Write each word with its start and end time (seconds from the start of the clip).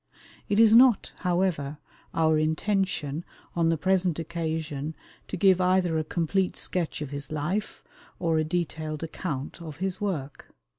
It 0.49 0.59
is 0.59 0.73
not, 0.73 1.13
however, 1.17 1.77
our 2.11 2.39
intention 2.39 3.23
on 3.55 3.69
the 3.69 3.77
present 3.77 4.17
occasion 4.17 4.95
to 5.27 5.37
give 5.37 5.61
either 5.61 5.95
a 5.99 6.03
complete 6.03 6.55
sketch 6.57 7.03
of 7.03 7.11
his 7.11 7.31
life, 7.31 7.83
or 8.17 8.39
a 8.39 8.43
detailed 8.43 9.03
account 9.03 9.61
of 9.61 9.77
his 9.77 10.01
work. 10.01 10.55